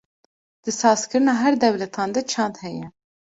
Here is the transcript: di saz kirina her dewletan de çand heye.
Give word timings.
di 0.63 0.73
saz 0.77 1.03
kirina 1.11 1.35
her 1.41 1.53
dewletan 1.63 2.09
de 2.15 2.21
çand 2.31 2.55
heye. 2.63 2.91